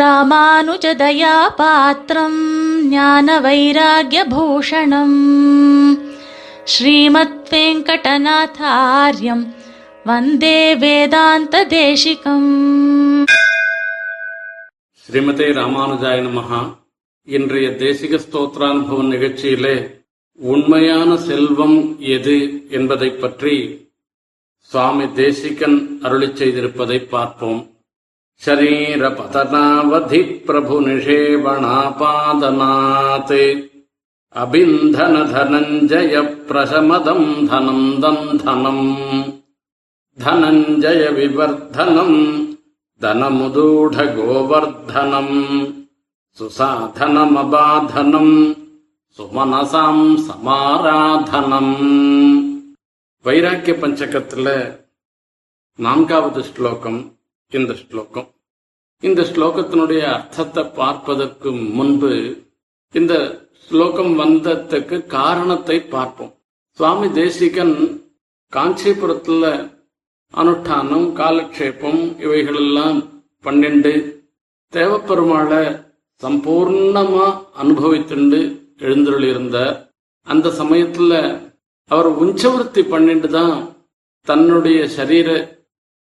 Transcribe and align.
ராமானுஜதயா 0.00 1.34
பாத்திரம் 1.56 2.38
ஞான 2.88 3.40
வைராகியபூஷணம் 3.40 5.18
ஸ்ரீமத் 6.64 7.48
வெங்கடநாதாரியம் 7.50 9.44
வந்தே 10.04 10.74
வேதாந்த 10.74 11.64
தேசிகம் 11.66 12.48
ஸ்ரீமதே 15.08 15.48
ராமானுஜாய 15.60 16.16
நமஹா 16.22 16.60
இன்றைய 17.28 17.68
தேசிக 17.84 18.20
ஸ்தோத்திரானுபவம் 18.24 19.12
நிகழ்ச்சியிலே 19.14 19.76
உண்மையான 20.38 21.16
செல்வம் 21.16 21.78
எது 21.98 22.66
என்பதை 22.68 23.10
பற்றி 23.10 23.56
சுவாமி 24.70 25.06
தேசிகன் 25.12 25.78
அருளி 26.02 26.26
செய்திருப்பதை 26.26 26.98
பார்ப்போம். 27.08 27.73
ஷரீர 28.41 29.01
பதனாவதி 29.17 30.21
பிரபு 30.45 30.77
நிஷேவணாபாதனாத் 30.85 31.73
அபிந்தன 34.35 35.15
தனஞ்சய 35.31 36.13
பிரசமதம் 36.47 37.27
தனம் 37.49 37.89
தந்தனம் 38.03 38.87
धनञ्जय 40.17 41.09
विवर्धनम् 41.09 42.17
धनमुदूढगोवर्धनम् 43.01 45.35
सुसाधनमबाधनम् 46.37 48.33
சுமனசாம் 49.19 50.03
சமாராதனம் 50.25 51.71
வைராக்கிய 53.25 53.73
பஞ்சகத்துல 53.81 54.47
நான்காவது 55.79 56.41
ஸ்லோகம் 56.49 56.99
இந்த 57.58 57.72
ஸ்லோகம். 57.80 58.28
இந்த 59.02 59.20
ஸ்லோகத்தினுடைய 59.30 60.02
அர்த்தத்தை 60.16 60.62
பார்ப்பதற்கு 60.78 61.48
முன்பு 61.76 62.10
இந்த 62.94 63.14
ஸ்லோகம் 63.66 64.12
வந்ததுக்கு 64.20 64.96
காரணத்தை 65.18 65.76
பார்ப்போம். 65.94 66.32
சுவாமி 66.78 67.08
தேசிகன் 67.20 67.76
காஞ்சிபுரத்துல 68.52 69.44
அனுஷ்டானம் 70.34 71.06
காலக்ஷேபம் 71.20 72.02
இவைகளெல்லாம் 72.24 72.98
பன்னெண்டு 73.44 73.92
தேவப்பெருமாளை 74.72 75.62
சம்பூர்ணமா 76.22 77.26
அனுபவித்துண்டு 77.62 78.40
எழுந்தருளியிருந்தார். 78.86 79.76
அந்த 80.26 80.48
சமயத்துல 80.60 81.12
அவர் 81.90 82.08
உஞ்சவருத்தி 82.22 82.82
பன்னெண்டு 82.92 83.28
தான் 83.38 83.56
தன்னுடைய 84.26 84.80
சரீர 84.96 85.28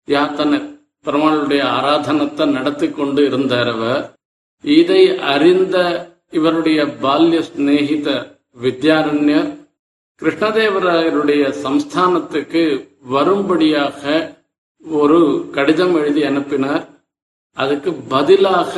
யாத்தனை 0.08 0.58
பெருமாளுடைய 1.04 1.62
ஆராதனத்தை 1.76 2.44
நடத்தி 2.46 2.90
கொண்டு 2.90 3.20
இருந்தார் 3.26 3.68
அவர். 3.68 4.02
இதை 4.64 5.02
அறிந்த 5.18 5.76
இவருடைய 6.30 6.80
பால்ய 7.04 7.38
சிநேகித 7.50 8.08
வித்யாரண்யர் 8.62 9.50
கிருஷ்ணதேவராயருடைய 10.22 11.42
சம்ஸ்தானத்துக்கு 11.64 12.62
வரும்படியாக 13.14 14.02
ஒரு 14.84 15.20
கடிதம் 15.52 15.94
எழுதி 15.94 16.22
அனுப்பினார். 16.24 16.84
அதுக்கு 17.56 17.92
பதிலாக 17.92 18.74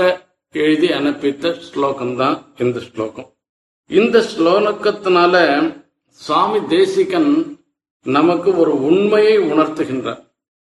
எழுதி 0.52 0.88
அனுப்பித்த 0.88 1.54
ஸ்லோகம் 1.68 2.16
தான் 2.16 2.36
இந்த 2.58 2.80
ஸ்லோகம். 2.80 3.28
இந்த 3.90 4.18
ஸ்லோகத்தினால 4.32 5.34
சுவாமி 6.20 6.60
தேசிகன் 6.66 7.30
நமக்கு 8.06 8.50
ஒரு 8.56 8.72
உண்மையை 8.82 9.38
உணர்த்துகின்றார். 9.38 10.22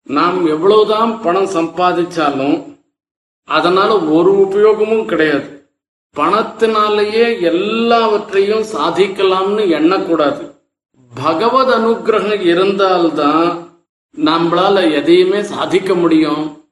நாம் 0.04 0.46
எவ்வளவுதான் 0.46 1.22
பணம் 1.22 1.46
சம்பாதிச்சாலும் 1.46 2.80
அதனால 3.46 4.00
ஒரு 4.00 4.38
உபயோகமும் 4.40 5.06
கிடையாது. 5.06 5.70
பணத்தினாலேயே 6.16 7.42
எல்லாவற்றையும் 7.42 8.62
சாதிக்கலாம்னு 8.62 9.64
எண்ணக்கூடாது. 9.64 10.52
பகவத் 11.24 11.70
அனுகிரகம் 11.70 12.42
இருந்தால்தான் 12.42 13.70
நம்மளால 14.18 14.94
எதையுமே 14.94 15.44
சாதிக்க 15.44 15.94
முடியும். 15.94 16.66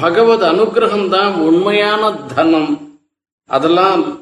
பகவத் 0.00 0.42
அனுகிரகம் 0.42 1.08
தான் 1.08 1.34
உண்மையான 1.34 2.12
தனம். 2.12 2.98
அதெல்லாம் 3.46 4.18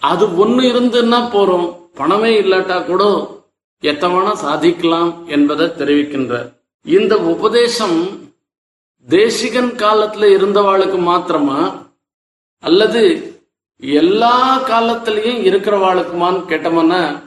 அது 0.00 0.26
ஒண்ணு 0.26 0.64
இருந்துன்னா 0.64 1.28
போறோம். 1.28 1.90
பணமே 1.94 2.42
இல்லாட்டா 2.42 2.84
கூட 2.84 3.30
எத்தவனா 3.82 4.32
சாதிக்கலாம் 4.32 5.26
என்பதை 5.26 5.66
தெரிவிக்கின்றார். 5.66 6.57
இந்த 6.82 7.18
உபதேசம் 7.18 8.26
தேசிகன் 9.08 9.66
காலத்துல 9.66 10.36
இருந்தவாளுக்கு 10.36 10.98
மாத்திரமா? 10.98 11.88
அல்லது 12.58 13.34
எல்லா 13.78 14.58
காலத்திலையும் 14.58 15.48
இருக்கிறவாளுக்குமான்னு 15.48 16.48
கேட்டோம்னா 16.48 17.20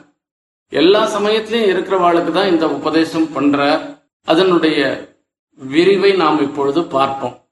எல்லா 0.69 1.17
சமயத்திலையும் 1.17 1.73
இருக்கிறவாளுக்கு 1.73 2.31
தான் 2.31 2.47
இந்த 2.47 2.69
உபதேசம் 2.69 3.33
பண்ற 3.33 3.79
அதனுடைய 4.23 5.09
விரிவை 5.55 6.15
நாம் 6.15 6.41
இப்பொழுது 6.41 6.83
பார்ப்போம். 6.83 7.45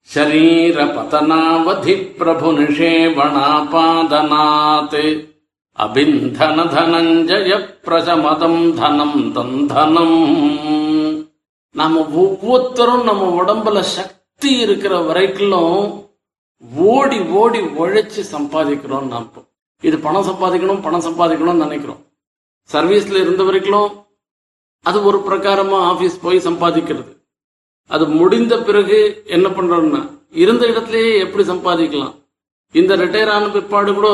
சரீர 0.00 0.84
பதனாவதி 0.84 2.16
பிரபு 2.16 2.52
நிஷேவணாபாதனாத் 2.52 5.26
அபிந்தன 5.78 6.74
தனஞ்சய 6.74 7.82
பிரசமதம் 7.82 8.74
தனம் 8.74 9.32
தந்தனம். 9.32 10.69
நம்ம 11.74 12.00
ஒவ்வொருத்தரும் 12.22 13.04
நம்ம 13.04 13.42
உடம்புல 13.42 13.80
சக்தி 13.80 14.58
இருக்கிற 14.58 14.98
வரைக்கும் 14.98 16.06
ஓடி 16.76 17.18
ஓடி 17.20 17.58
உழைச்சி 17.58 18.22
சம்பாதிக்கிறோம் 18.32 19.06
நாம் 19.06 19.28
இது 19.82 19.98
பணம் 19.98 20.26
சம்பாதிக்கணும் 20.26 20.82
பணம் 20.82 21.06
சம்பாதிக்கணும்னு 21.08 21.64
நினைக்கிறோம். 21.66 22.00
சர்வீஸ்ல 22.72 23.20
இருந்த 23.20 23.42
வரைக்கும் 23.42 23.88
அது 24.82 25.04
ஒரு 25.04 25.18
பிரகாரமா 25.18 25.78
ஆபீஸ் 25.92 26.20
போய் 26.20 26.38
சம்பாதிக்கிறது. 26.38 27.12
அது 27.86 28.06
முடிந்த 28.06 28.62
பிறகு 28.62 29.22
என்ன 29.26 29.48
பண்றோம்னா 29.48 30.02
இருந்த 30.30 30.66
இடத்துலயே 30.66 31.18
எப்படி 31.18 31.44
சம்பாதிக்கலாம்? 31.48 32.14
இந்த 32.72 32.96
ரிட்டையர் 32.96 33.30
ஆன 33.30 33.48
பிற்பாடு 33.48 33.94
கூட 33.94 34.08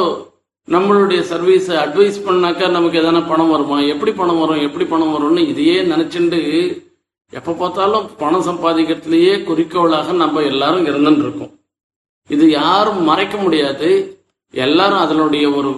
நம்மளுடைய 0.68 1.20
சர்வீஸ் 1.20 1.70
அட்வைஸ் 1.70 2.24
பண்ணாக்கா 2.26 2.70
நமக்கு 2.70 3.00
எதனா 3.02 3.28
பணம் 3.28 3.50
வருமா? 3.50 3.80
எப்படி 3.80 4.12
பணம் 4.12 4.38
வரும்? 4.38 4.60
எப்படி 4.60 4.84
பணம் 4.84 5.14
வரும்னு 5.14 5.48
இதையே 5.48 5.82
நினைச்சுண்டு 5.82 6.40
எப்ப 7.32 7.53
பார்த்தாலும் 7.53 8.06
பணம் 8.16 8.47
சம்பாதிக்கிறதுலயே 8.47 9.44
குறிக்கோளாக 9.44 10.12
நம்ம 10.12 10.42
எல்லாரும் 10.42 10.87
இருந்துட்டு 10.87 11.25
இருக்கோம் 11.25 11.53
இது 12.31 12.50
யாரும் 12.50 13.03
மறைக்க 13.03 13.37
முடியாது. 13.37 13.88
எல்லாரும் 14.54 14.98
அதனுடைய 14.98 15.54
ஒரு 15.54 15.70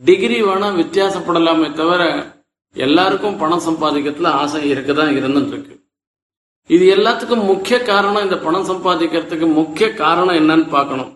டிகிரி 0.00 0.42
வேணா 0.42 0.68
வித்தியாசப்படலாமே 0.80 1.72
தவிர 1.72 2.02
எல்லாருக்கும் 2.76 3.36
பணம் 3.36 3.64
சம்பாதிக்கிறதுல 3.66 4.32
ஆசை 4.42 4.60
இருக்கதான் 4.72 5.16
இருந்துட்டு 5.18 5.54
இருக்கு 5.54 5.74
இது 6.66 6.96
எல்லாத்துக்கும் 6.96 7.48
முக்கிய 7.52 7.82
காரணம் 7.82 8.22
இந்த 8.22 8.38
பணம் 8.38 8.68
சம்பாதிக்கிறதுக்கு 8.68 9.46
முக்கிய 9.52 9.94
காரணம் 9.94 10.38
என்னன்னு 10.40 10.68
பார்க்கணும். 10.68 11.12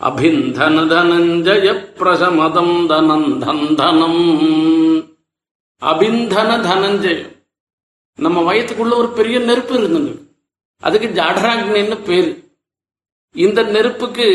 அபிந்தன 0.00 0.84
தனஞ்சய 0.92 1.72
பிரசமதம் 1.98 2.86
தனம் 2.86 3.28
தந்தனம் 3.42 4.22
அபிந்தன 5.82 6.50
தனஞ்சயம் 6.68 7.34
நம்ம 8.20 8.52
வயத்துக்குள்ள 8.52 8.96
ஒரு 8.96 9.08
பெரிய 9.08 9.38
நெருப்பு 9.38 9.74
இருந்தது. 9.74 10.12
அதுக்கு 10.80 11.22
ஜாடராக்னின்னு 11.22 12.02
பேரு. 12.02 12.30
இந்த 13.32 13.62
நெருப்புக்கு 13.62 14.26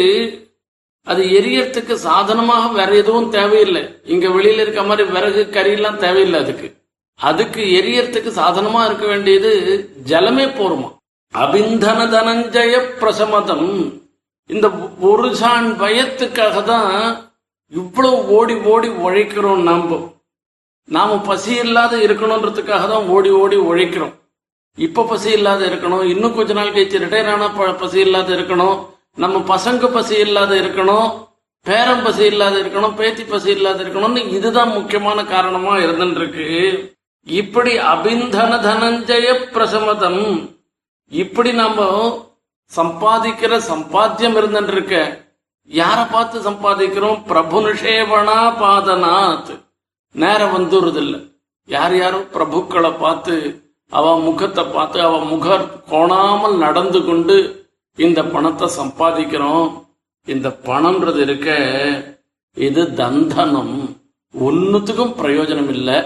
அது 1.04 1.24
எரியறதுக்கு 1.24 1.94
சாதனமாக 1.94 2.74
வேற 2.74 2.96
எதுவும் 2.96 3.30
தேவையில்லை. 3.30 3.84
இங்க 4.04 4.28
வெளியில 4.28 4.62
இருக்க 4.62 4.84
மாதிரி 4.84 5.10
விறகு 5.10 5.48
கறியெல்லாம் 5.52 5.98
தேவையில்லை 5.98 6.40
அதுக்கு. 6.40 6.76
அதுக்கு 7.16 7.62
எரியறதுக்கு 7.62 8.32
சாதனமா 8.40 8.86
இருக்க 8.86 9.06
வேண்டியது 9.06 9.52
ஜலமே 10.06 10.46
போருமா? 10.60 10.90
அபிந்தன 11.34 12.00
தனஞ்சய 12.08 12.78
பிரசமதம். 13.00 13.94
இந்த 14.48 14.70
ஒரு 15.00 15.36
சான் 15.36 15.72
பயத்துக்காக 15.80 16.64
தான் 16.64 17.18
இவ்வளவு 17.70 18.28
ஓடி 18.28 18.54
ஓடி 18.54 18.88
உழைக்கிறோம் 18.88 19.64
நாம. 19.64 20.15
நாம 20.90 21.18
பசி 21.26 21.54
இல்லாத 21.58 21.94
இருக்கணும்ன்றதுக்காக 22.06 22.84
தான் 22.88 23.08
ஓடி 23.10 23.30
ஓடி 23.36 23.58
உழைக்கிறோம். 23.66 24.14
இப்ப 24.78 25.06
பசி 25.06 25.30
இல்லாத 25.32 25.62
இருக்கணும் 25.66 26.04
இன்னும் 26.06 26.34
கொஞ்ச 26.34 26.54
நாள் 26.54 26.74
கழிச்சு 26.74 27.02
ரிட்டையர் 27.04 27.32
ஆனா 27.34 27.48
ப- 27.50 27.76
பசி 27.80 28.00
இல்லாத 28.00 28.30
இருக்கணும் 28.36 28.78
நம்ம 29.18 29.38
பசங்க 29.50 29.88
பசி 29.92 30.16
இல்லாத 30.20 30.54
இருக்கணும் 30.56 31.08
பேரம் 31.66 32.04
பசி 32.04 32.26
இல்லாத 32.26 32.56
இருக்கணும் 32.60 32.96
பேத்தி 32.96 33.24
பசி 33.26 33.50
இல்லாத 33.52 33.84
இருக்கணும்னு 33.84 34.22
இதுதான் 34.32 34.74
முக்கியமான 34.74 35.24
காரணமா 35.26 35.74
இருந்துட்டு 35.78 36.16
இருக்கு 36.16 36.48
இப்படி 37.28 37.72
அபிந்தன 37.92 38.60
தனஞ்சய 38.62 39.28
பிரசமதம் 39.54 40.22
இப்படி 41.12 41.52
நம்ம 41.54 41.80
சம்பாதிக்கிற 42.72 43.54
சம்பாத்தியம் 43.70 44.38
இருந்துட்டு 44.38 44.72
இருக்க 44.72 44.96
யார 45.70 46.00
பார்த்து 46.12 46.38
சம்பாதிக்கிறோம்? 46.42 47.20
பிரபு 47.28 47.60
நிஷேவனா 47.62 48.40
பாதனாத் 48.60 49.52
நேரம் 50.16 50.56
வந்துடுறதில்லை 50.56 51.20
யார் 51.68 51.96
யாரும் 51.98 52.28
பிரபுக்களை 52.34 52.92
பார்த்து 52.98 53.36
அவ 53.92 54.06
முகத்தை 54.20 54.64
பார்த்து 54.66 55.02
அவ 55.02 55.16
முக 55.32 55.58
கோணாமல் 55.92 56.56
நடந்து 56.58 57.00
கொண்டு 57.04 57.36
இந்த 57.98 58.20
பணத்தை 58.24 58.68
சம்பாதிக்கிறோம். 58.78 59.68
இந்த 60.28 60.48
பணம்ன்றது 60.68 61.20
இருக்க 61.22 61.50
இது 62.58 62.82
தந்தனம். 63.02 63.76
ஒன்னுத்துக்கும் 64.34 65.14
பிரயோஜனம் 65.20 65.70
இல்லை 65.76 65.98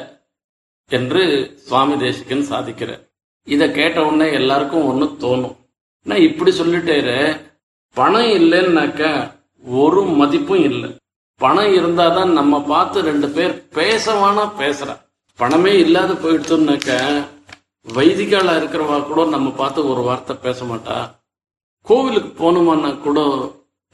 என்று 0.91 1.21
சுவாமி 1.67 1.95
தேசிகன் 1.97 2.49
சாதிக்கிறார். 2.51 3.03
இதை 3.47 3.67
கேட்ட 3.71 4.05
உடனே 4.05 4.27
எல்லாருக்கும் 4.33 4.87
ஒன்று 4.91 5.07
தோணும். 5.23 5.55
நான் 6.05 6.25
இப்படி 6.29 6.51
சொல்லிட்டேரு 6.59 7.17
பணம் 7.95 8.29
இல்லைன்னாக்க 8.39 9.03
ஒரு 9.65 10.01
மதிப்பும் 10.19 10.65
இல்லை. 10.69 10.89
பணம் 11.41 11.73
இருந்தாதான் 11.79 12.31
நம்ம 12.39 12.61
பார்த்து 12.71 13.03
ரெண்டு 13.09 13.27
பேர் 13.35 13.53
பேசவானா 13.77 14.43
பேசுற. 14.61 14.89
பணமே 15.39 15.73
இல்லாத 15.83 16.13
போயிடுச்சுன்னாக்க 16.13 16.97
வைதிகாலா 17.87 18.53
இருக்கிறவா 18.59 18.97
கூட 19.09 19.21
நம்ம 19.35 19.49
பார்த்து 19.61 19.89
ஒரு 19.91 20.01
வார்த்தை 20.07 20.35
பேச 20.45 20.65
மாட்டா. 20.65 20.97
கோவிலுக்கு 21.87 22.31
போகணுமான்னா 22.41 22.91
கூட 23.05 23.19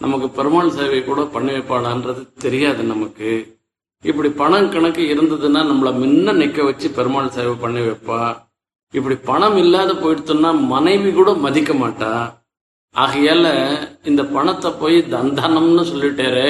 நமக்கு 0.01 0.27
பெருமாள் 0.37 0.75
சேவை 0.77 1.01
கூட 1.03 1.21
பண்ணி 1.35 1.51
வைப்பாளான்றது 1.51 2.23
தெரியாது 2.45 2.83
நமக்கு. 2.83 3.29
இப்படி 4.09 4.29
பணம் 4.41 4.71
கணக்கு 4.71 5.03
இருந்ததுன்னா 5.13 5.61
நம்மளை 5.69 5.91
முன்ன 6.01 6.33
நிக்க 6.41 6.63
வச்சு 6.63 6.87
பெருமாள் 6.97 7.35
சேவை 7.37 7.53
பண்ணி 7.61 7.79
வைப்பா. 7.79 8.19
இப்படி 8.93 9.15
பணம் 9.29 9.57
இல்லாத 9.57 9.93
போயிடுச்சுன்னா 9.93 10.51
மனைவி 10.73 11.11
கூட 11.11 11.31
மதிக்க 11.45 11.73
மாட்டா. 11.73 12.11
ஆகையால 12.95 13.45
இந்த 14.09 14.21
பணத்தை 14.35 14.71
போய் 14.81 14.97
தந்தனம்னு 15.13 15.83
சொல்லிட்டேரே 15.91 16.49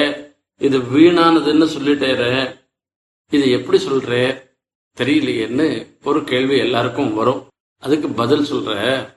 இது 0.58 0.78
வீணானதுன்னு 0.78 1.66
சொல்லிட்டேற 1.66 2.54
இது 3.30 3.50
எப்படி 3.50 3.84
சொல்ற? 3.84 4.42
தெரியலையேன்னு 4.96 5.86
ஒரு 6.04 6.24
கேள்வி 6.24 6.56
எல்லாருக்கும் 6.56 7.14
வரும். 7.14 7.46
அதுக்கு 7.78 8.08
பதில் 8.08 8.52
சொல்ற. 8.52 9.08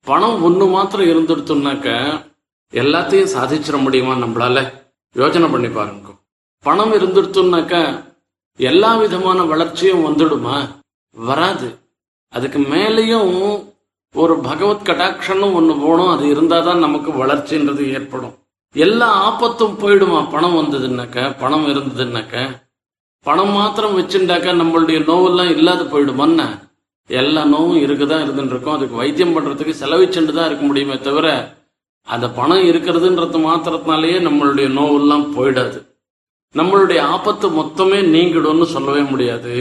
பணம் 0.00 0.42
ஒன்று 0.42 0.66
மாத்திரம் 0.66 1.06
இருந்துடுத்தோம்னாக்க 1.06 2.20
எல்லாத்தையும் 2.72 3.28
சாதிச்சிட 3.34 3.80
முடியுமா 3.80 4.14
நம்மளால? 4.14 4.72
யோசனை 5.12 5.48
பண்ணி 5.48 5.68
பாருங்க. 5.68 6.14
பணம் 6.62 6.92
இருந்துடுத்தோம்னாக்கா 6.92 8.04
எல்லா 8.56 8.96
விதமான 8.96 9.44
வளர்ச்சியும் 9.44 10.04
வந்துடுமா? 10.04 10.68
வராது. 11.10 11.78
அதுக்கு 12.28 12.58
மேலேயும் 12.58 13.72
ஒரு 14.14 14.38
பகவத் 14.38 14.88
கடாட்சணும் 14.88 15.52
ஒன்று 15.52 15.76
போகணும் 15.76 16.08
அது 16.08 16.34
இருந்தாதான் 16.34 16.78
நமக்கு 16.78 17.26
வளர்ச்சின்றது 17.26 17.92
ஏற்படும். 17.92 18.34
எல்லா 18.74 19.12
ஆபத்தும் 19.12 19.78
போயிடுமா? 19.78 20.30
பணம் 20.30 20.56
வந்ததுன்னாக்க 20.56 21.38
பணம் 21.38 21.66
இருந்ததுன்னாக்க 21.66 22.64
பணம் 23.20 23.50
மாத்திரம் 23.50 23.98
வச்சுட்டாக்க 23.98 24.48
நம்மளுடைய 24.62 24.98
நோவெல்லாம் 25.02 25.50
இல்லாத 25.50 25.82
போயிடுமான்னு 25.82 26.48
எல்லா 27.06 27.42
நோவும் 27.44 27.80
இருக்குதான் 27.86 28.24
இருந்துருக்கும் 28.24 28.74
அதுக்கு 28.74 28.96
வைத்தியம் 28.96 29.36
பண்றதுக்கு 29.36 29.74
செலவிச்சுட்டு 29.80 30.32
தான் 30.32 30.46
இருக்க 30.46 30.64
முடியுமே 30.64 30.98
தவிர 30.98 31.54
அந்த 32.02 32.30
பணம் 32.30 32.64
இருக்கிறதுன்றது 32.64 33.38
மாத்திரத்தினாலேயே 33.46 34.18
நம்மளுடைய 34.26 34.68
நோவெல்லாம் 34.78 35.24
போயிடாது. 35.36 35.78
நம்மளுடைய 36.54 37.00
ஆபத்து 37.00 37.48
மொத்தமே 37.48 37.98
நீங்கிடும்னு 38.14 38.62
சொல்லவே 38.62 39.00
முடியாது. 39.00 39.54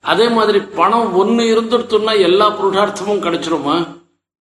அதே 0.00 0.28
மாதிரி 0.28 0.60
பணம் 0.60 1.14
ஒன்று 1.14 1.44
இருந்துடுத்துன்னா 1.54 2.20
எல்லா 2.20 2.50
புருஷார்த்தமும் 2.50 3.24
கிடைச்சிருமா? 3.26 3.76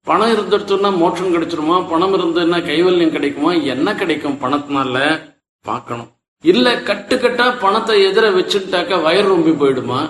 பணம் 0.09 0.33
இருந்துடுத்துன்னா 0.35 0.97
மோட்சம் 0.97 1.35
கிடைச்சிருமா? 1.35 1.89
பணம் 1.91 2.15
இருந்ததுன்னா 2.15 2.59
கைவல்யம் 2.69 3.11
கிடைக்குமா? 3.11 3.53
என்ன 3.53 3.95
கிடைக்கும் 3.95 4.39
பணத்தினால? 4.43 4.97
பார்க்கணும். 5.67 6.11
இல்ல 6.45 6.75
கட்டுக்கட்டா 6.75 7.59
பணத்தை 7.61 7.95
எதிர 8.07 8.27
வச்சுட்டாக்க 8.37 9.03
வயர் 9.03 9.31
ரொம்பி 9.31 9.53
போயிடுமா? 9.63 10.01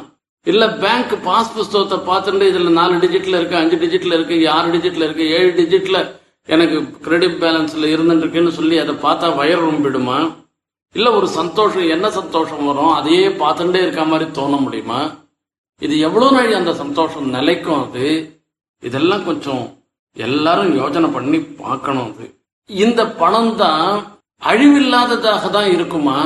இல்ல 0.46 0.72
பேங்க் 0.72 1.22
பாஸ் 1.22 1.54
புஸ்தகத்தை 1.54 1.98
பார்த்துட்டு 1.98 2.46
இதுல 2.52 2.70
நாலு 2.70 2.96
டிஜிட்ல 2.96 3.38
இருக்கு 3.38 3.56
அஞ்சு 3.56 3.76
டிஜிட்ல 3.76 4.12
இருக்கு 4.12 4.50
ஆறு 4.50 4.68
டிஜிட்ல 4.72 5.02
இருக்கு 5.02 5.28
ஏழு 5.28 5.50
டிஜிட்ல 5.56 5.98
எனக்கு 6.48 6.98
கிரெடிட் 7.00 7.42
பேலன்ஸ்ல 7.42 7.88
இருந்துருக்குன்னு 7.94 8.48
சொல்லி 8.48 8.78
அதை 8.78 8.94
பார்த்தா 8.94 9.36
வயர் 9.36 9.64
ரொம்பிடுமா? 9.64 10.18
இல்ல 10.92 11.12
ஒரு 11.12 11.28
சந்தோஷம் 11.28 11.88
என்ன 11.88 12.10
சந்தோஷம் 12.10 12.66
வரும்? 12.66 12.92
அதையே 12.92 13.28
பார்த்துட்டே 13.28 13.82
இருக்க 13.82 14.04
மாதிரி 14.04 14.30
தோண 14.30 14.56
முடியுமா? 14.56 15.00
இது 15.78 15.98
எவ்வளவு 15.98 16.32
நாள் 16.32 16.54
அந்த 16.54 16.74
சந்தோஷம் 16.74 17.28
நிலைக்கும் 17.30 17.82
அது? 17.82 18.06
இதெல்லாம் 18.82 19.24
கொஞ்சம் 19.24 19.64
எல்லாரும் 20.18 20.70
யோஜனை 20.80 21.08
பண்ணி 21.12 21.38
பார்க்கணும் 21.62 22.08
அது. 22.10 22.26
இந்த 22.70 23.00
பணம் 23.20 23.52
தான் 23.56 23.84
அழிவில்லாததாக 24.42 25.50
தான் 25.50 25.70
இருக்குமா? 25.74 26.18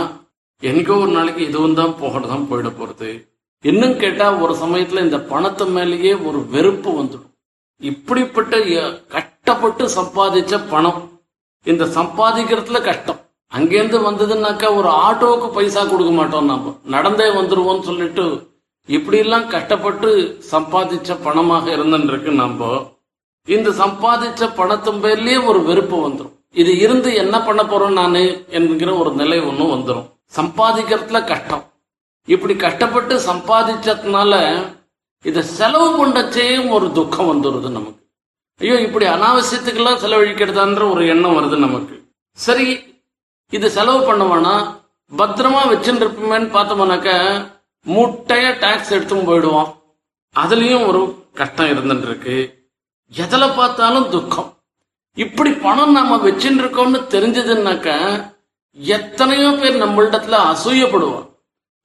என்னைக்கோ 0.63 0.97
ஒரு 1.03 1.13
நாளைக்கு 1.13 1.43
இதுவும் 1.49 1.79
தான் 1.81 1.99
போகணும் 2.01 2.49
போயிட 2.51 2.71
போறது. 2.79 3.11
இன்னும் 3.65 3.97
கேட்டா 3.97 4.27
ஒரு 4.45 4.55
சமயத்துல 4.63 5.03
இந்த 5.07 5.19
பணத்து 5.33 5.65
மேலேயே 5.67 6.13
ஒரு 6.29 6.39
வெறுப்பு 6.55 6.91
வந்துடும். 6.99 7.29
இப்படிப்பட்ட 7.81 8.57
கஷ்டப்பட்டு 9.09 9.85
சம்பாதிச்ச 9.99 10.55
பணம் 10.71 11.01
இந்த 11.67 11.85
சம்பாதிக்கிறதுல 11.99 12.81
கஷ்டம். 12.83 13.21
அங்கேருந்து 13.53 13.99
வந்ததுன்னாக்கா 14.09 14.69
ஒரு 14.77 14.89
ஆட்டோவுக்கு 15.07 15.49
பைசா 15.57 15.85
கொடுக்க 15.85 16.13
மாட்டோம் 16.13 16.45
நாம. 16.45 16.73
நடந்தே 16.85 17.29
வந்துருவோம்னு 17.39 17.89
சொல்லிட்டு 17.91 18.25
இப்படி 18.89 19.19
எல்லாம் 19.19 19.47
கஷ்டப்பட்டு 19.49 20.09
சம்பாதிச்ச 20.51 21.17
பணமாக 21.25 21.67
இருந்துருக்கு 21.77 22.33
நாம. 22.43 22.71
இந்த 23.49 23.71
சம்பாதிச்ச 23.71 24.49
பணத்தின் 24.57 25.01
பேர்லயே 25.05 25.39
ஒரு 25.45 25.61
வெறுப்பு 25.63 25.97
வந்துடும் 26.09 26.35
இது 26.61 26.73
இருந்து 26.79 27.15
என்ன 27.15 27.37
பண்ண 27.43 27.63
போறோம் 27.63 27.99
நானு 28.01 28.23
என்கிற 28.49 28.91
ஒரு 28.95 29.11
நிலை 29.21 29.39
ஒன்றும் 29.41 29.73
வந்துடும் 29.75 30.07
சம்பாதிக்கிறதுல 30.37 31.21
கஷ்டம். 31.27 31.65
இப்படி 32.29 32.55
கஷ்டப்பட்டு 32.57 33.15
சம்பாதிச்சதுனால 33.31 34.33
இதை 35.25 35.43
செலவு 35.43 35.89
பண்ணச்சேயும் 35.99 36.69
ஒரு 36.69 36.93
துக்கம் 36.93 37.31
வந்துடுது 37.33 37.69
நமக்கு. 37.79 38.01
ஐயோ 38.61 38.81
இப்படி 38.81 39.07
அனாவசியத்துக்கெல்லாம் 39.07 40.01
செலவழிக்கிறதான்ற 40.05 40.91
ஒரு 40.93 41.03
எண்ணம் 41.07 41.37
வருது 41.39 41.59
நமக்கு. 41.67 41.95
சரி 42.39 42.69
இது 43.53 43.71
செலவு 43.71 44.01
பண்ணுவானா? 44.09 44.55
பத்திரமா 45.13 45.63
வச்சுட்டு 45.73 46.05
இருப்போமேன்னு 46.05 46.51
பார்த்தோம்னாக்க 46.57 47.11
முட்டைய 47.87 48.59
டாக்ஸ் 48.59 48.95
எடுத்துன்னு 48.95 49.29
போயிடுவோம் 49.31 49.71
அதுலயும் 50.37 50.87
ஒரு 50.87 51.01
கஷ்டம் 51.35 51.73
இருந்துட்டு 51.73 52.09
இருக்கு. 52.11 52.37
எதில் 53.13 53.57
பார்த்தாலும் 53.57 54.09
துக்கம். 54.09 54.51
இப்படி 55.17 55.51
பணம் 55.65 55.93
நாம 55.93 56.17
வச்சுட்டு 56.17 56.61
இருக்கோம்னு 56.63 57.01
தெரிஞ்சதுன்னாக்க 57.15 57.89
எத்தனையோ 58.79 59.51
பேர் 59.53 59.83
நம்மளிடத்துல 59.83 60.39
அசூயப்படுவான் 60.51 61.29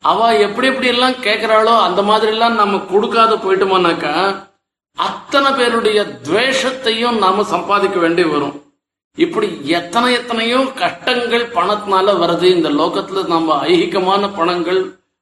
அவ 0.03 0.27
எப்படி 0.45 0.67
எப்படி 0.67 0.87
எல்லாம் 0.87 1.17
கேட்கிறாளோ 1.25 1.73
அந்த 1.87 2.01
மாதிரி 2.01 2.31
எல்லாம் 2.31 2.55
நம்ம 2.55 2.77
கொடுக்காத 2.91 3.35
போயிட்டோம்னாக்கா 3.35 4.13
அத்தனை 4.97 5.49
பேருடைய 5.51 5.99
துவேஷத்தையும் 6.27 7.17
நாம 7.17 7.43
சம்பாதிக்க 7.43 7.97
வேண்டி 7.99 8.23
வரும். 8.23 8.55
இப்படி 9.17 9.47
எத்தனை 9.63 10.13
எத்தனையோ 10.13 10.59
கஷ்டங்கள் 10.75 11.45
பணத்தினால 11.47 12.13
வருது. 12.23 12.43
இந்த 12.43 12.69
லோகத்துல 12.69 13.25
நம்ம 13.27 13.57
ஐகிகமான 13.67 14.29
பணங்கள் 14.35 14.81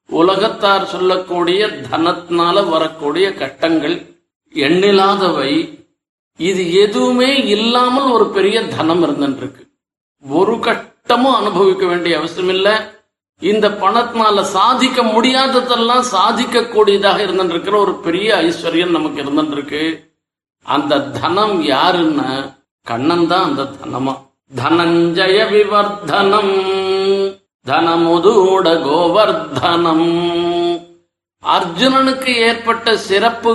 உலகத்தார் 0.09 0.85
சொல்லக்கூடிய 0.85 1.67
தனத்தினால 1.91 2.69
வரக்கூடிய 2.69 3.33
கஷ்டங்கள் 3.33 3.95
எண்ணில்லாதவை 4.53 5.51
இது 6.39 6.73
எதுவுமே 6.73 7.45
இல்லாமல் 7.45 8.11
ஒரு 8.11 8.29
பெரிய 8.29 8.67
தனம் 8.67 9.03
இருந்துட்டு 9.03 9.37
இருக்கு 9.37 9.63
ஒரு 10.25 10.59
கட்டமும் 10.59 11.35
அனுபவிக்க 11.35 11.85
வேண்டிய 11.85 12.17
அவசியம் 12.17 12.49
இல்லை 12.49 12.73
இந்த 13.41 13.69
பணத்தினால 13.69 14.41
சாதிக்க 14.41 15.03
முடியாததெல்லாம் 15.03 15.99
சாதிக்க 15.99 16.65
கூடியதாக 16.65 17.21
இருந்துட்டு 17.21 17.49
இருக்கிற 17.49 17.77
ஒரு 17.77 17.95
பெரிய 17.95 18.35
ஐஸ்வர்யம் 18.35 18.89
நமக்கு 18.89 19.23
இருந்துட்டு 19.23 19.51
இருக்கு 19.51 19.83
அந்த 20.65 20.99
தனம் 20.99 21.63
யாருன்னா 21.63 22.29
கண்ணன் 22.87 23.27
தான் 23.27 23.43
அந்த 23.43 23.63
தனமா. 23.63 24.13
தனஞ்சய 24.55 25.49
விவர்தனம் 25.51 26.55
தனமுதூட 27.65 28.73
கோவர்தனம். 28.83 30.07
அர்ஜுனனுக்கு 31.43 32.31
ஏற்பட்ட 32.39 32.97
சிறப்பு 32.97 33.51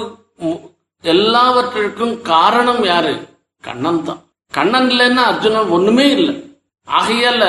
எல்லாவற்றிற்கும் 1.04 2.22
காரணம் 2.22 2.84
யாரு? 2.84 3.28
கண்ணன் 3.60 4.02
தான். 4.02 4.20
கண்ணன் 4.52 4.90
இல்லைன்னா 4.90 5.22
அர்ஜுனன் 5.24 5.68
ஒண்ணுமே 5.68 6.10
இல்லை. 6.10 6.54
ஆகையால 6.88 7.44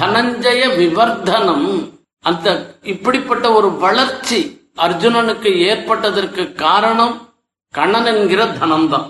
தனஞ்சய 0.00 0.76
விவர்தனம் 0.76 1.92
அந்த 2.20 2.76
இப்படிப்பட்ட 2.82 3.52
ஒரு 3.52 3.70
வளர்ச்சி 3.70 4.70
அர்ஜுனனுக்கு 4.76 5.56
ஏற்பட்டதற்கு 5.56 6.52
காரணம் 6.52 7.34
கண்ணன் 7.70 8.06
என்கிற 8.06 8.44
தனம்தான் 8.44 9.08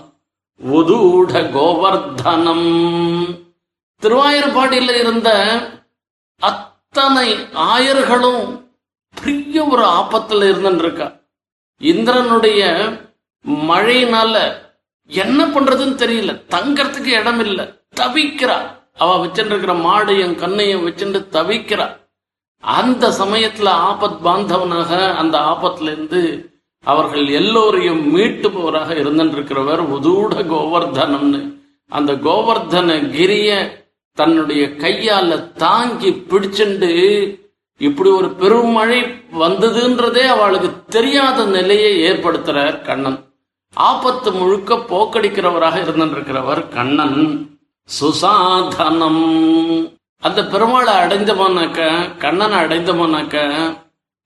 உதூட 0.61 1.33
கோவர்தனம். 1.51 2.69
திருவாயூர்பாடியில் 4.03 4.95
இருந்த 5.01 5.31
அத்தனை 6.39 7.29
ஆயர்களும் 7.55 8.61
பெரிய 9.15 9.65
ஒரு 9.65 9.85
ஆபத்தில் 9.85 10.41
இருந்துருக்கா 10.41 11.21
இந்திரனுடைய 11.81 12.63
மழையினால 13.51 14.53
என்ன 15.07 15.47
பண்றதுன்னு 15.47 15.99
தெரியல. 15.99 16.43
தங்கறதுக்கு 16.51 17.05
இடம் 17.05 17.41
இல்ல. 17.41 17.77
தவிக்கிறா. 18.01 18.75
அவ 18.99 19.27
வச்சுருக்கிற 19.27 19.81
மாடையும் 19.81 20.35
கண்ணையும் 20.35 20.87
வச்சுட்டு 20.87 21.27
தவிக்கிறா. 21.33 21.97
அந்த 22.61 23.09
சமயத்துல 23.09 23.71
ஆபத் 23.71 24.19
பாந்தவனாக 24.25 25.15
அந்த 25.15 25.39
ஆபத்துல 25.39 25.83
இருந்து 25.83 26.51
அவர்கள் 26.85 27.29
எல்லோரையும் 27.29 28.17
மீட்டுபவராக 28.17 28.95
இருந்திருக்கிறவர் 28.95 29.81
உதூட 29.81 30.43
கோவர்தனம்னு. 30.43 31.55
அந்த 31.89 32.13
கோவர்தன 32.13 33.11
கிரிய 33.11 33.71
தன்னுடைய 34.13 34.67
கையால 34.67 35.53
தாங்கி 35.53 36.11
பிடிச்சுண்டு 36.11 36.91
இப்படி 37.79 38.11
ஒரு 38.11 38.31
பெருமழை 38.31 39.01
வந்ததுன்றதே 39.41 40.27
அவளுக்கு 40.27 40.85
தெரியாத 40.89 41.45
நிலையை 41.45 42.03
ஏற்படுத்துறார் 42.03 42.83
கண்ணன். 42.83 43.26
ஆபத்து 43.77 44.33
முழுக்க 44.33 44.75
போக்கடிக்கிறவராக 44.75 45.81
இருந்திருக்கிறவர் 45.81 46.69
கண்ணன் 46.69 47.19
சுசாதனம். 48.01 49.21
அந்த 50.21 50.43
பெருமாளை 50.43 50.93
அடைந்தோம்னாக்க 51.03 51.81
கண்ணனை 52.19 52.59
அடைந்தோம்னாக்க 52.59 53.37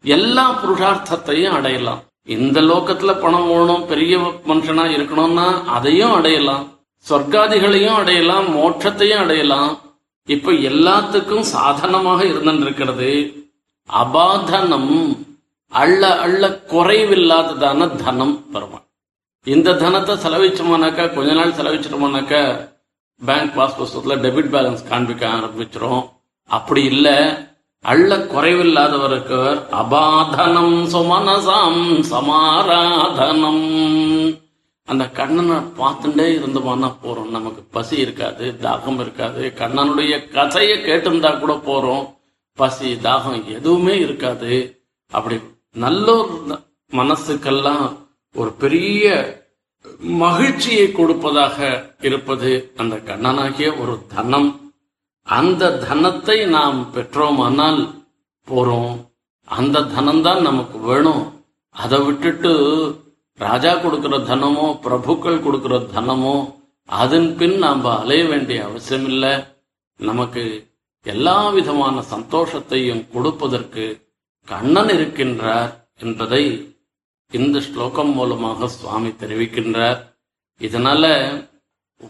எல்லா 0.03 0.61
புருஷார்த்தத்தையும் 0.63 1.53
அடையலாம். 1.53 2.03
இந்த 2.25 2.61
லோகத்துல 2.61 3.21
பணம் 3.21 3.49
வேணும் 3.49 3.87
பெரிய 3.87 4.19
மனுஷனா 4.19 4.85
இருக்கணும்னா 4.97 5.65
அதையும் 5.65 6.13
அடையலாம். 6.13 6.67
சொர்க்காதிகளையும் 7.09 7.95
அடையலாம் 7.95 8.57
மோட்சத்தையும் 8.57 9.19
அடையலாம். 9.19 9.79
இப்ப 10.25 10.53
எல்லாத்துக்கும் 10.53 11.49
சாதனமாக 11.55 12.25
இருந்திருக்கிறது 12.25 13.11
அபாதனம். 13.93 15.19
அள்ள 15.69 16.21
அள்ள 16.21 16.49
குறைவில்லாததான 16.49 17.97
தனம் 18.05 18.51
பெருமாள். 18.53 18.89
இந்த 19.45 19.75
தனத்தை 19.75 20.15
செலவிச்சோம்னாக்கா 20.15 21.15
கொஞ்ச 21.15 21.33
நாள் 21.33 21.53
செலவிச்சிட்டோம்னாக்கா 21.53 22.71
பேங்க் 23.25 23.55
பாஸ் 23.55 23.77
புஸ்தகத்தில் 23.77 24.23
டெபிட் 24.23 24.55
பேலன்ஸ் 24.55 24.89
காண்பிக்க 24.89 25.29
ஆரம்பிச்சிடும் 25.29 26.11
அப்படி 26.45 26.85
இல்ல 26.85 27.09
அள்ள 27.83 28.17
குறைவில்லாதவருக்கு 28.17 29.39
அபாதனம் 29.73 30.75
சுமனசாம் 30.93 32.05
சமாராதனம். 32.11 33.65
அந்த 34.85 35.09
கண்ணனை 35.09 35.57
பார்த்துட்டே 35.57 36.27
இருந்தோம்னா 36.39 36.95
போறோம். 37.05 37.29
நமக்கு 37.29 37.63
பசி 37.71 37.97
இருக்காது 37.97 38.57
தாகம் 38.61 39.01
இருக்காது. 39.01 39.53
கண்ணனுடைய 39.57 40.31
கதையை 40.31 40.79
கேட்டிருந்தா 40.79 41.39
கூட 41.39 41.55
போறோம். 41.55 42.17
பசி 42.55 42.95
தாகம் 42.95 43.45
எதுவுமே 43.45 43.99
இருக்காது. 43.99 44.83
அப்படி 45.11 45.41
நல்ல 45.73 46.17
ஒரு 46.17 46.59
மனசுக்கெல்லாம் 46.93 48.09
ஒரு 48.35 48.51
பெரிய 48.53 49.05
மகிழ்ச்சியை 50.01 50.93
கொடுப்பதாக 50.93 51.59
இருப்பது 52.01 52.73
அந்த 52.77 52.97
கண்ணனாகிய 52.97 53.81
ஒரு 53.81 53.95
தனம். 54.07 54.51
அந்த 55.23 55.73
தனத்தை 55.89 56.47
நாம் 56.47 56.91
பெற்றோமானால் 56.93 57.81
போறோம். 58.49 58.95
அந்த 59.45 59.81
தனம்தான் 59.81 60.41
நமக்கு 60.41 60.79
வேணும். 60.79 61.25
அதை 61.71 62.01
விட்டுட்டு 62.01 62.53
ராஜா 63.39 63.77
கொடுக்கிற 63.77 64.19
தனமோ 64.19 64.67
பிரபுக்கள் 64.83 65.43
கொடுக்கிற 65.43 65.79
தனமோ 65.79 66.35
அதன் 66.85 67.37
பின் 67.37 67.59
நாம் 67.59 67.85
அலைய 67.85 68.29
வேண்டிய 68.29 68.65
அவசியம் 68.65 69.05
இல்லை 69.05 69.33
நமக்கு 69.97 70.45
எல்லா 71.07 71.51
விதமான 71.51 72.03
சந்தோஷத்தையும் 72.11 73.09
கொடுப்பதற்கு 73.13 73.85
கண்ணன் 74.45 74.89
இருக்கின்றார் 74.89 75.71
என்பதை 75.97 76.43
இந்த 77.31 77.61
ஸ்லோகம் 77.61 78.13
மூலமாக 78.13 78.69
சுவாமி 78.69 79.09
தெரிவிக்கின்றார். 79.09 80.01
இதனால 80.61 81.05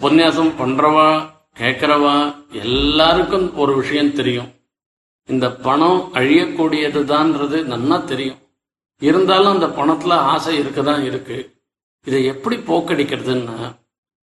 உபன்யாசம் 0.01 0.53
பண்றவா 0.61 1.09
கேட்கிறவா 1.59 2.35
எல்லாருக்கும் 2.51 3.57
ஒரு 3.57 3.73
விஷயம் 3.77 4.13
தெரியும். 4.13 4.51
இந்த 5.27 5.53
பணம் 5.67 6.11
அழியக்கூடியதுதான்றது 6.15 7.59
நன்னா 7.73 8.05
தெரியும். 8.05 8.39
இருந்தாலும் 8.99 9.53
அந்த 9.53 9.67
பணத்துல 9.67 10.13
ஆசை 10.33 10.59
இருக்கதான் 10.61 11.03
இருக்கு. 11.05 11.39
இதை 12.07 12.25
எப்படி 12.25 12.57
போக்கடிக்கிறதுன்னா 12.57 13.59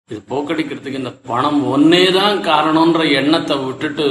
இது 0.09 0.21
போக்கடிக்கிறதுக்கு 0.29 0.99
இந்த 1.01 1.11
பணம் 1.11 1.59
ஒன்னே 1.73 2.03
தான் 2.13 2.37
காரணம்ன்ற 2.37 3.01
எண்ணத்தை 3.13 3.57
விட்டுட்டு 3.57 4.07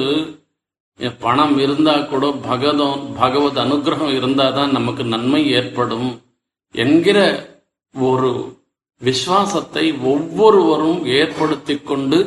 பணம் 1.18 1.58
இருந்தா 1.58 1.94
கூட 1.98 2.30
பகவதம் 2.30 3.04
பகவத் 3.18 3.60
அனுகிரகம் 3.64 4.16
இருந்தாதான் 4.20 4.70
நமக்கு 4.70 5.04
நன்மை 5.04 5.50
ஏற்படும். 5.50 6.10
என்கிற 6.75 7.19
ஒரு 7.95 8.31
விசுவாசத்தை 9.01 9.85
ஒவ்வொருவரும் 10.11 10.99
ஏற்படுத்தி 11.17 11.75
கொண்டு 11.83 12.19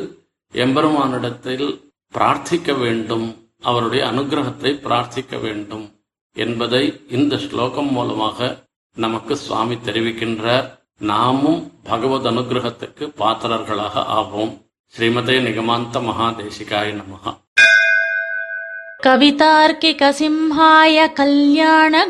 எம்பெருமானிடத்தில் 0.53 1.67
பிரார்த்திக்க 2.13 2.73
வேண்டும் 2.77 3.27
அவருடைய 3.63 4.01
அனுகிரகத்தை 4.11 4.71
பிரார்த்திக்க 4.83 5.37
வேண்டும் 5.41 5.85
என்பதை 6.35 6.83
இந்த 7.09 7.37
ஸ்லோகம் 7.45 7.91
மூலமாக 7.91 8.49
நமக்கு 8.97 9.33
சுவாமி 9.37 9.75
தெரிவிக்கின்றார் 9.87 10.67
நாமும் 11.03 11.59
பகவத் 11.83 12.29
அனுகிரகத்துக்கு 12.31 13.05
பாத்திரர்களாக 13.19 14.05
ஆவோம் 14.17 14.53
ஸ்ரீமதே 14.93 15.37
நிகமாந்த 15.47 16.01
மகாதேசிகாய 16.07 16.89
நமகா 16.99 17.33
कवितार्किकसिंहाय 19.71 20.97
कल्याणगुणशालिने 21.19 22.09